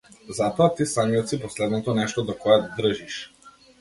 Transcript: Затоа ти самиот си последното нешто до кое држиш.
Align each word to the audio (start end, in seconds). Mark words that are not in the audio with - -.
Затоа 0.37 0.69
ти 0.79 0.87
самиот 0.93 1.33
си 1.33 1.39
последното 1.43 1.95
нешто 1.99 2.25
до 2.31 2.37
кое 2.47 2.57
држиш. 2.81 3.19